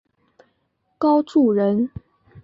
[0.97, 1.91] 高翥人。